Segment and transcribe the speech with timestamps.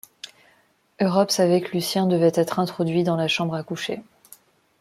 [0.99, 4.01] Europe savait que Lucien devait être introduit dans la chambre à coucher.